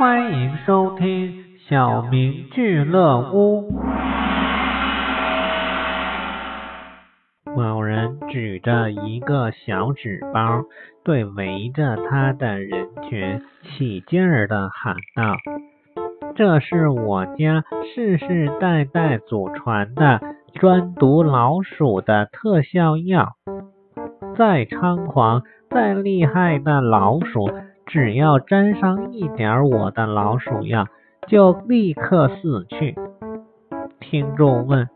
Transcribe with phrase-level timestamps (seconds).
[0.00, 3.70] 欢迎收听小明俱乐屋。
[7.54, 10.62] 某人举着一个小纸包，
[11.04, 15.36] 对围着他的人群起劲儿的喊道
[16.34, 17.62] ：“这是我家
[17.94, 20.18] 世世代代祖传的
[20.54, 23.34] 专毒老鼠的特效药，
[24.38, 27.50] 再猖狂、再厉害的老鼠。”
[27.92, 30.86] 只要沾上一点我的老鼠药，
[31.26, 32.94] 就立刻死去。
[33.98, 34.88] 听众问：“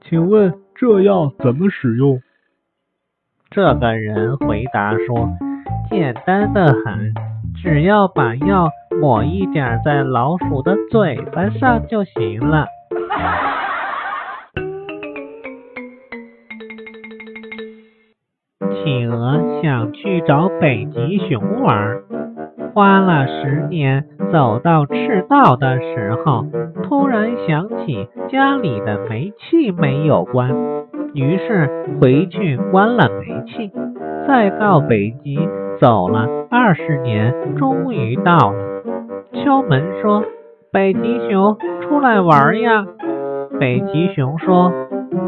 [0.00, 2.22] 请问这药怎么使用？”
[3.50, 5.28] 这个人回答说
[5.92, 7.12] ：“简单的很，
[7.62, 8.70] 只要把药
[9.02, 12.66] 抹一点在老鼠的嘴巴上就行了。”
[18.84, 21.98] 企鹅想去找北极熊玩，
[22.74, 26.44] 花了十年，走到赤道的时候，
[26.84, 30.50] 突然想起家里的煤气没有关，
[31.14, 31.68] 于是
[32.00, 33.70] 回去关了煤气。
[34.26, 35.38] 再到北极，
[35.80, 38.82] 走了二十年，终于到了。
[39.32, 40.22] 敲门说
[40.72, 42.86] ：“北极熊，出来玩呀！”
[43.58, 44.70] 北极熊说：“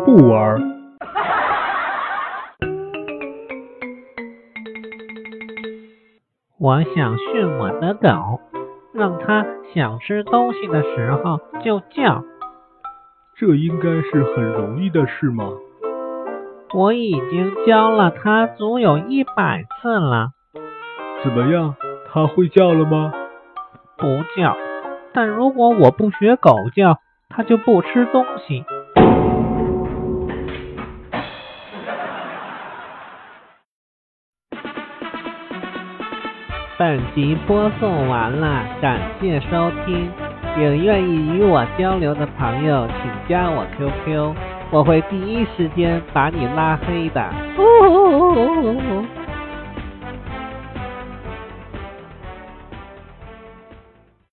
[0.05, 0.61] 不玩。”
[6.63, 8.39] 我想训我的狗，
[8.93, 12.23] 让它想吃东西的时候就叫。
[13.35, 15.49] 这应该是很容易的事吗？
[16.75, 20.33] 我已经教了它足有一百次了。
[21.25, 21.77] 怎么样？
[22.13, 23.11] 它会叫了吗？
[23.97, 24.55] 不叫。
[25.15, 26.99] 但如果我不学狗叫，
[27.31, 28.67] 它就不吃东西。
[36.81, 40.11] 本集播送完了，感谢收听。
[40.59, 44.35] 有愿意与我交流的朋友，请加我 QQ，
[44.71, 47.23] 我会第一时间把你拉黑的。